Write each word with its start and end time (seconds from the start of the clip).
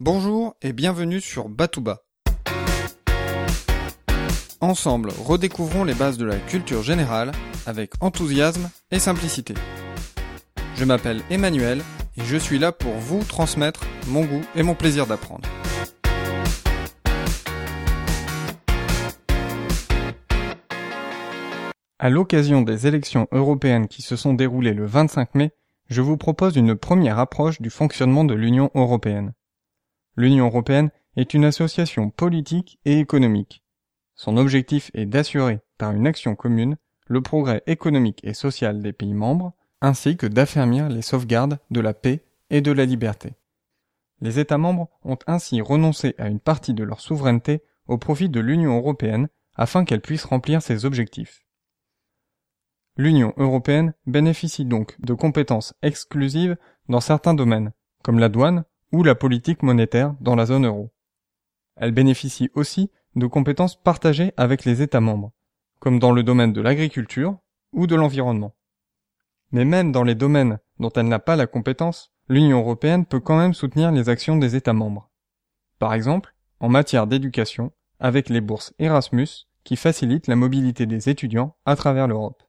Bonjour 0.00 0.54
et 0.62 0.72
bienvenue 0.72 1.20
sur 1.20 1.48
Batouba. 1.48 2.04
Ensemble, 4.60 5.10
redécouvrons 5.10 5.82
les 5.82 5.94
bases 5.94 6.18
de 6.18 6.24
la 6.24 6.36
culture 6.36 6.84
générale 6.84 7.32
avec 7.66 7.94
enthousiasme 8.00 8.70
et 8.92 9.00
simplicité. 9.00 9.54
Je 10.76 10.84
m'appelle 10.84 11.20
Emmanuel 11.30 11.82
et 12.16 12.22
je 12.22 12.36
suis 12.36 12.60
là 12.60 12.70
pour 12.70 12.92
vous 12.92 13.24
transmettre 13.24 13.80
mon 14.06 14.24
goût 14.24 14.42
et 14.54 14.62
mon 14.62 14.76
plaisir 14.76 15.08
d'apprendre. 15.08 15.48
À 21.98 22.08
l'occasion 22.08 22.62
des 22.62 22.86
élections 22.86 23.26
européennes 23.32 23.88
qui 23.88 24.02
se 24.02 24.14
sont 24.14 24.34
déroulées 24.34 24.74
le 24.74 24.86
25 24.86 25.34
mai, 25.34 25.50
je 25.88 26.02
vous 26.02 26.16
propose 26.16 26.54
une 26.54 26.76
première 26.76 27.18
approche 27.18 27.60
du 27.60 27.70
fonctionnement 27.70 28.22
de 28.22 28.34
l'Union 28.34 28.70
européenne. 28.76 29.32
L'Union 30.18 30.46
européenne 30.46 30.90
est 31.14 31.32
une 31.32 31.44
association 31.44 32.10
politique 32.10 32.80
et 32.84 32.98
économique. 32.98 33.62
Son 34.16 34.36
objectif 34.36 34.90
est 34.92 35.06
d'assurer, 35.06 35.60
par 35.78 35.92
une 35.92 36.08
action 36.08 36.34
commune, 36.34 36.76
le 37.06 37.22
progrès 37.22 37.62
économique 37.68 38.18
et 38.24 38.34
social 38.34 38.82
des 38.82 38.92
pays 38.92 39.14
membres, 39.14 39.52
ainsi 39.80 40.16
que 40.16 40.26
d'affermir 40.26 40.88
les 40.88 41.02
sauvegardes 41.02 41.60
de 41.70 41.78
la 41.78 41.94
paix 41.94 42.24
et 42.50 42.60
de 42.60 42.72
la 42.72 42.84
liberté. 42.84 43.34
Les 44.20 44.40
États 44.40 44.58
membres 44.58 44.88
ont 45.04 45.18
ainsi 45.28 45.60
renoncé 45.60 46.16
à 46.18 46.26
une 46.26 46.40
partie 46.40 46.74
de 46.74 46.82
leur 46.82 46.98
souveraineté 46.98 47.62
au 47.86 47.96
profit 47.96 48.28
de 48.28 48.40
l'Union 48.40 48.76
européenne 48.76 49.28
afin 49.54 49.84
qu'elle 49.84 50.00
puisse 50.00 50.24
remplir 50.24 50.62
ses 50.62 50.84
objectifs. 50.84 51.46
L'Union 52.96 53.34
européenne 53.36 53.94
bénéficie 54.08 54.64
donc 54.64 55.00
de 55.00 55.14
compétences 55.14 55.74
exclusives 55.82 56.56
dans 56.88 56.98
certains 57.00 57.34
domaines, 57.34 57.70
comme 58.02 58.18
la 58.18 58.28
douane 58.28 58.64
ou 58.92 59.02
la 59.02 59.14
politique 59.14 59.62
monétaire 59.62 60.14
dans 60.20 60.34
la 60.34 60.46
zone 60.46 60.66
euro. 60.66 60.92
Elle 61.76 61.92
bénéficie 61.92 62.50
aussi 62.54 62.90
de 63.14 63.26
compétences 63.26 63.80
partagées 63.80 64.32
avec 64.36 64.64
les 64.64 64.82
États 64.82 65.00
membres, 65.00 65.32
comme 65.78 65.98
dans 65.98 66.12
le 66.12 66.22
domaine 66.22 66.52
de 66.52 66.60
l'agriculture 66.60 67.38
ou 67.72 67.86
de 67.86 67.94
l'environnement. 67.94 68.54
Mais 69.50 69.64
même 69.64 69.92
dans 69.92 70.04
les 70.04 70.14
domaines 70.14 70.58
dont 70.78 70.90
elle 70.90 71.08
n'a 71.08 71.18
pas 71.18 71.36
la 71.36 71.46
compétence, 71.46 72.12
l'Union 72.28 72.60
européenne 72.60 73.06
peut 73.06 73.20
quand 73.20 73.38
même 73.38 73.54
soutenir 73.54 73.90
les 73.92 74.08
actions 74.08 74.36
des 74.36 74.56
États 74.56 74.72
membres. 74.72 75.10
Par 75.78 75.94
exemple, 75.94 76.34
en 76.60 76.68
matière 76.68 77.06
d'éducation, 77.06 77.72
avec 78.00 78.28
les 78.28 78.40
bourses 78.40 78.74
Erasmus 78.78 79.46
qui 79.64 79.76
facilitent 79.76 80.28
la 80.28 80.36
mobilité 80.36 80.86
des 80.86 81.08
étudiants 81.08 81.56
à 81.64 81.76
travers 81.76 82.08
l'Europe. 82.08 82.42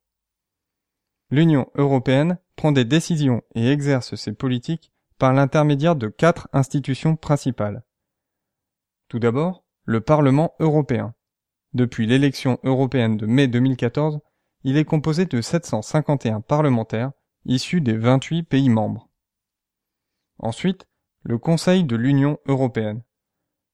L'Union 1.32 1.70
européenne 1.76 2.40
prend 2.56 2.72
des 2.72 2.86
décisions 2.86 3.42
et 3.56 3.72
exerce 3.72 4.16
ses 4.16 4.34
politiques 4.34 4.92
par 5.20 5.34
l'intermédiaire 5.34 5.96
de 5.96 6.08
quatre 6.08 6.48
institutions 6.54 7.16
principales. 7.16 7.84
Tout 9.10 9.20
d'abord, 9.20 9.64
le 9.84 10.02
Parlement 10.02 10.56
européen. 10.60 11.14
Depuis 11.74 12.08
l'élection 12.08 12.58
européenne 12.64 13.18
de 13.18 13.28
mai 13.28 13.48
2014, 13.48 14.20
il 14.64 14.78
est 14.78 14.86
composé 14.86 15.26
de 15.26 15.42
751 15.42 16.42
parlementaires 16.42 17.12
issus 17.46 17.82
des 17.82 17.98
28 17.98 18.44
pays 18.44 18.70
membres. 18.70 19.10
Ensuite, 20.40 20.88
le 21.24 21.38
Conseil 21.38 21.84
de 21.84 21.96
l'Union 21.96 22.40
européenne. 22.48 23.04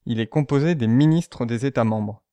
Il 0.05 0.19
est 0.19 0.27
composé 0.27 0.75
des 0.75 0.87
ministres 0.87 1.45
des 1.45 1.65
États 1.65 1.83
membres. 1.83 2.23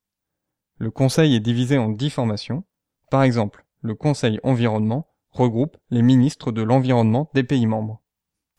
Le 0.79 0.91
Conseil 0.91 1.35
est 1.35 1.41
divisé 1.41 1.79
en 1.79 1.91
dix 1.91 2.11
formations, 2.11 2.65
par 3.11 3.23
exemple 3.23 3.65
le 3.83 3.95
Conseil 3.95 4.39
environnement, 4.45 5.09
regroupe 5.33 5.77
les 5.91 6.03
ministres 6.03 6.53
de 6.53 6.63
l'environnement 6.63 7.31
des 7.35 7.43
pays 7.43 7.67
membres. 7.67 8.02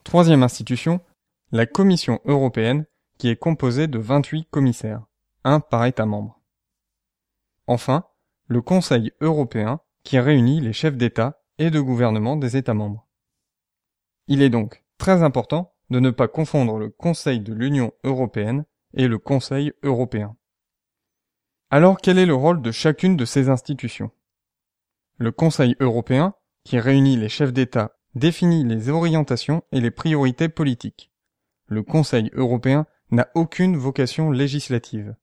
Troisième 0.03 0.43
institution, 0.43 1.01
la 1.51 1.65
Commission 1.65 2.19
européenne, 2.25 2.85
qui 3.17 3.29
est 3.29 3.37
composée 3.37 3.87
de 3.87 3.99
28 3.99 4.47
commissaires, 4.51 5.05
un 5.43 5.59
par 5.59 5.85
État 5.85 6.05
membre. 6.05 6.41
Enfin, 7.67 8.05
le 8.47 8.61
Conseil 8.61 9.13
européen, 9.21 9.79
qui 10.03 10.19
réunit 10.19 10.59
les 10.59 10.73
chefs 10.73 10.97
d'État 10.97 11.41
et 11.57 11.72
de 11.72 11.79
gouvernement 11.79 12.35
des 12.35 12.57
États 12.57 12.73
membres. 12.73 13.07
Il 14.28 14.41
est 14.41 14.50
donc 14.50 14.83
très 14.97 15.23
important 15.23 15.73
de 15.89 16.00
ne 16.00 16.11
pas 16.11 16.28
confondre 16.28 16.78
le 16.78 16.89
Conseil 16.89 17.39
de 17.39 17.53
l'Union 17.53 17.94
européenne 18.03 18.66
et 18.94 19.07
le 19.07 19.17
Conseil 19.17 19.72
européen. 19.83 20.35
Alors 21.69 21.97
quel 21.97 22.17
est 22.17 22.25
le 22.25 22.35
rôle 22.35 22.61
de 22.61 22.72
chacune 22.72 23.16
de 23.16 23.25
ces 23.25 23.49
institutions? 23.49 24.11
Le 25.17 25.31
Conseil 25.31 25.75
européen 25.79 26.35
qui 26.63 26.79
réunit 26.79 27.16
les 27.16 27.29
chefs 27.29 27.53
d'État, 27.53 27.95
définit 28.16 28.63
les 28.63 28.90
orientations 28.90 29.63
et 29.72 29.81
les 29.81 29.91
priorités 29.91 30.50
politiques. 30.50 31.12
Le 31.68 31.84
Conseil 31.84 32.29
européen 32.34 32.85
n'a 33.12 33.29
aucune 33.35 33.78
vocation 33.78 34.31
législative. 34.31 35.16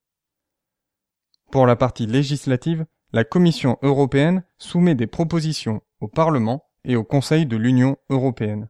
Pour 1.51 1.67
la 1.67 1.77
partie 1.77 2.07
législative, 2.07 2.87
la 3.13 3.25
Commission 3.25 3.79
européenne 3.83 4.45
soumet 4.59 4.95
des 4.95 5.07
propositions 5.07 5.83
au 6.01 6.09
Parlement 6.09 6.65
et 6.85 6.97
au 6.97 7.05
Conseil 7.05 7.47
de 7.47 7.57
l'Union 7.57 7.97
européenne. 8.09 8.69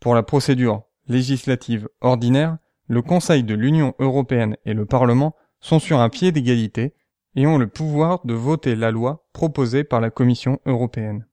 Pour 0.00 0.14
la 0.14 0.22
procédure 0.22 0.84
législative 1.06 1.88
ordinaire, 2.00 2.58
le 2.86 3.02
Conseil 3.02 3.42
de 3.42 3.54
l'Union 3.54 3.94
européenne 3.98 4.56
et 4.64 4.74
le 4.74 4.86
Parlement 4.86 5.34
sont 5.60 5.78
sur 5.78 6.00
un 6.00 6.08
pied 6.08 6.32
d'égalité 6.32 6.94
et 7.34 7.46
ont 7.46 7.58
le 7.58 7.68
pouvoir 7.68 8.24
de 8.24 8.34
voter 8.34 8.76
la 8.76 8.90
loi 8.90 9.28
proposée 9.32 9.84
par 9.84 10.00
la 10.00 10.10
Commission 10.10 10.60
européenne. 10.66 11.26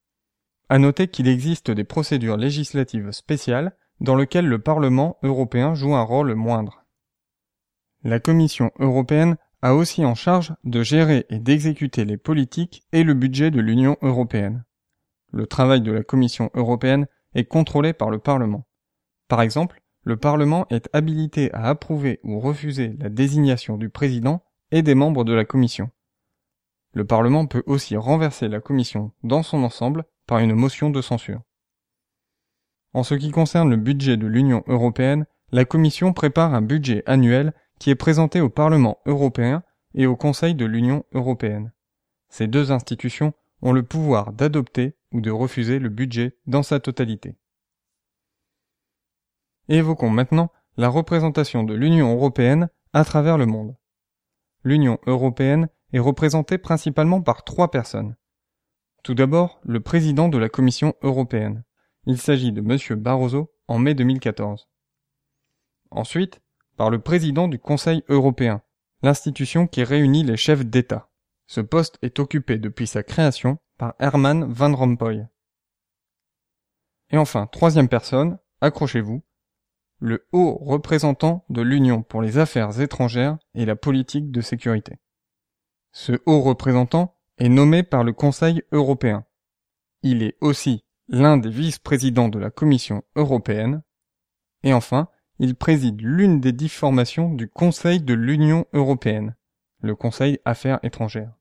À 0.68 0.80
noter 0.80 1.08
qu'il 1.08 1.28
existe 1.28 1.70
des 1.70 1.84
procédures 1.84 2.38
législatives 2.38 3.12
spéciales 3.12 3.78
dans 4.00 4.16
lesquelles 4.16 4.48
le 4.48 4.60
Parlement 4.60 5.18
européen 5.24 5.76
joue 5.76 5.96
un 5.96 6.02
rôle 6.02 6.34
moindre. 6.34 6.86
La 8.04 8.20
Commission 8.20 8.72
européenne 8.80 9.38
a 9.62 9.76
aussi 9.76 10.06
en 10.06 10.16
charge 10.16 10.54
de 10.64 10.84
gérer 10.84 11.26
et 11.30 11.40
d'exécuter 11.40 12.06
les 12.06 12.18
politiques 12.18 12.84
et 12.92 13.04
le 13.04 13.14
budget 13.14 13.52
de 13.52 13.62
l'Union 13.62 13.98
européenne. 14.02 14.64
Le 15.32 15.48
travail 15.48 15.82
de 15.82 15.92
la 15.92 16.04
Commission 16.04 16.50
européenne 16.54 17.08
est 17.34 17.46
contrôlé 17.46 17.94
par 17.94 18.10
le 18.10 18.20
Parlement. 18.20 18.68
Par 19.28 19.42
exemple, 19.42 19.82
le 20.04 20.18
Parlement 20.18 20.68
est 20.70 20.90
habilité 20.94 21.52
à 21.54 21.66
approuver 21.66 22.20
ou 22.24 22.40
refuser 22.40 22.96
la 23.00 23.10
désignation 23.10 23.78
du 23.78 23.90
président 23.90 24.44
et 24.72 24.84
des 24.84 24.96
membres 24.96 25.24
de 25.24 25.34
la 25.34 25.46
Commission. 25.46 25.90
Le 26.94 27.06
Parlement 27.06 27.46
peut 27.48 27.64
aussi 27.66 27.98
renverser 27.98 28.48
la 28.48 28.62
Commission 28.62 29.12
dans 29.24 29.44
son 29.44 29.64
ensemble 29.64 30.06
par 30.28 30.40
une 30.40 30.54
motion 30.54 30.90
de 30.90 31.02
censure. 31.02 31.42
En 32.94 33.04
ce 33.04 33.16
qui 33.16 33.32
concerne 33.32 33.70
le 33.70 33.78
budget 33.78 34.18
de 34.18 34.28
l'Union 34.28 34.64
européenne, 34.68 35.26
la 35.52 35.66
Commission 35.66 36.14
prépare 36.14 36.54
un 36.54 36.62
budget 36.62 37.04
annuel 37.06 37.54
qui 37.80 37.90
est 37.90 37.96
présenté 37.96 38.42
au 38.42 38.50
Parlement 38.50 39.00
européen 39.06 39.64
et 39.94 40.06
au 40.06 40.16
Conseil 40.16 40.56
de 40.56 40.66
l'Union 40.66 41.04
européenne. 41.14 41.72
Ces 42.30 42.48
deux 42.48 42.72
institutions 42.72 43.34
ont 43.62 43.74
le 43.74 43.84
pouvoir 43.84 44.34
d'adopter 44.34 44.96
ou 45.12 45.22
de 45.22 45.32
refuser 45.32 45.80
le 45.80 45.90
budget 45.90 46.38
dans 46.48 46.64
sa 46.64 46.80
totalité. 46.80 47.36
Évoquons 49.68 50.10
maintenant 50.10 50.52
la 50.78 50.90
représentation 50.90 51.64
de 51.64 51.74
l'Union 51.74 52.14
européenne 52.14 52.70
à 52.94 53.04
travers 53.04 53.38
le 53.38 53.46
monde. 53.46 53.76
L'Union 54.64 55.00
européenne 55.06 55.70
est 55.94 56.00
représentée 56.00 56.58
principalement 56.58 57.22
par 57.22 57.44
trois 57.44 57.72
personnes. 57.72 58.16
Tout 59.06 59.14
d'abord, 59.14 59.60
le 59.64 59.82
président 59.82 60.30
de 60.30 60.40
la 60.40 60.50
Commission 60.50 60.96
européenne. 61.04 61.64
Il 62.08 62.18
s'agit 62.18 62.52
de 62.52 62.62
M. 62.62 63.00
Barroso 63.00 63.54
en 63.68 63.78
mai 63.78 63.94
2014. 63.94 64.68
Ensuite, 65.92 66.42
par 66.76 66.90
le 66.90 67.00
président 67.00 67.48
du 67.48 67.60
Conseil 67.60 68.04
européen, 68.10 68.64
l'institution 69.04 69.68
qui 69.68 69.84
réunit 69.84 70.24
les 70.24 70.38
chefs 70.38 70.66
d'État. 70.66 71.12
Ce 71.46 71.62
poste 71.62 72.00
est 72.02 72.18
occupé 72.18 72.58
depuis 72.58 72.88
sa 72.88 73.04
création 73.04 73.60
par 73.78 73.94
Herman 74.00 74.52
Van 74.52 74.76
Rompuy. 74.76 75.22
Et 77.12 77.18
enfin, 77.20 77.46
troisième 77.46 77.90
personne, 77.90 78.40
accrochez-vous, 78.62 79.22
le 80.00 80.28
haut 80.32 80.58
représentant 80.60 81.46
de 81.50 81.62
l'Union 81.62 82.02
pour 82.02 82.24
les 82.24 82.40
affaires 82.40 82.82
étrangères 82.82 83.38
et 83.54 83.66
la 83.66 83.76
politique 83.76 84.32
de 84.32 84.42
sécurité. 84.42 84.98
Ce 85.92 86.14
haut 86.26 86.42
représentant 86.42 87.15
est 87.38 87.50
nommé 87.50 87.84
par 87.84 88.04
le 88.04 88.14
Conseil 88.14 88.64
européen. 88.72 89.26
Il 90.04 90.24
est 90.24 90.38
aussi 90.42 90.84
l'un 91.08 91.38
des 91.38 91.50
vice-présidents 91.50 92.30
de 92.30 92.40
la 92.40 92.50
Commission 92.50 93.04
européenne. 93.16 93.84
Et 94.64 94.74
enfin, 94.74 95.10
il 95.40 95.56
préside 95.56 96.02
l'une 96.02 96.40
des 96.40 96.52
dix 96.52 96.70
formations 96.70 97.34
du 97.34 97.50
Conseil 97.50 98.02
de 98.02 98.14
l'Union 98.14 98.66
européenne, 98.74 99.36
le 99.82 99.96
Conseil 99.96 100.40
Affaires 100.46 100.80
étrangères. 100.84 101.34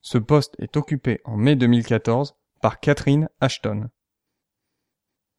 Ce 0.00 0.18
poste 0.18 0.54
est 0.58 0.76
occupé 0.76 1.20
en 1.24 1.36
mai 1.36 1.56
2014 1.56 2.36
par 2.60 2.80
Catherine 2.80 3.28
Ashton. 3.40 3.88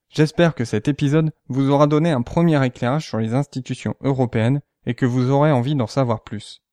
J'espère 0.09 0.55
que 0.55 0.65
cet 0.65 0.87
épisode 0.87 1.31
vous 1.47 1.69
aura 1.69 1.85
donné 1.85 2.09
un 2.09 2.23
premier 2.23 2.63
éclairage 2.65 3.07
sur 3.07 3.19
les 3.19 3.35
institutions 3.35 3.95
européennes 4.01 4.61
et 4.85 4.95
que 4.95 5.05
vous 5.05 5.29
aurez 5.29 5.51
envie 5.51 5.75
d'en 5.75 5.87
savoir 5.87 6.23
plus. 6.23 6.63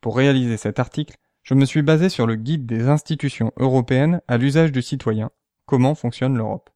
Pour 0.00 0.16
réaliser 0.16 0.56
cet 0.56 0.80
article, 0.80 1.16
je 1.44 1.54
me 1.54 1.66
suis 1.66 1.82
basé 1.82 2.08
sur 2.08 2.26
le 2.26 2.36
guide 2.36 2.66
des 2.66 2.88
institutions 2.88 3.52
européennes 3.58 4.22
à 4.26 4.38
l'usage 4.38 4.72
du 4.72 4.80
citoyen, 4.80 5.30
comment 5.66 5.94
fonctionne 5.94 6.36
l'Europe. 6.36 6.70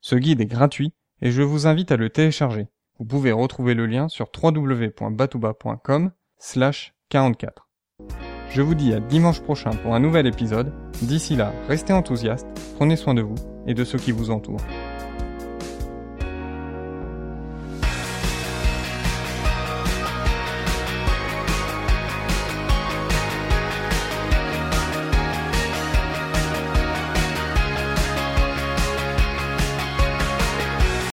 Ce 0.00 0.16
guide 0.16 0.40
est 0.40 0.46
gratuit 0.46 0.94
et 1.20 1.30
je 1.30 1.42
vous 1.42 1.66
invite 1.66 1.92
à 1.92 1.96
le 1.96 2.10
télécharger, 2.10 2.68
Vous 2.98 3.04
pouvez 3.04 3.32
retrouver 3.32 3.74
le 3.74 3.86
lien 3.86 4.08
sur 4.08 4.28
www.batouba.com 4.34 6.10
slash 6.38 6.94
44. 7.10 7.68
Je 8.50 8.62
vous 8.62 8.74
dis 8.74 8.94
à 8.94 9.00
dimanche 9.00 9.40
prochain 9.40 9.70
pour 9.70 9.94
un 9.94 10.00
nouvel 10.00 10.26
épisode. 10.26 10.72
D'ici 11.02 11.36
là, 11.36 11.52
restez 11.68 11.92
enthousiastes, 11.92 12.46
prenez 12.76 12.96
soin 12.96 13.14
de 13.14 13.22
vous 13.22 13.36
et 13.66 13.74
de 13.74 13.84
ceux 13.84 13.98
qui 13.98 14.10
vous 14.10 14.30
entourent. 14.30 14.64